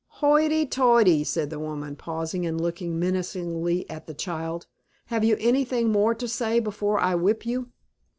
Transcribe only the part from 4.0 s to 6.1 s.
the child. "Have you anything